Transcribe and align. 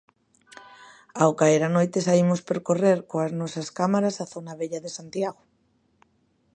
Ao 1.21 1.31
caer 1.39 1.61
a 1.65 1.73
noite 1.77 1.99
saímos 2.07 2.41
percorrer 2.49 2.97
coas 3.11 3.31
nosas 3.39 3.67
cámaras 3.77 4.15
a 4.17 4.25
zona 4.33 4.53
vella 4.61 4.79
de 4.85 4.91
Santiago. 4.97 5.41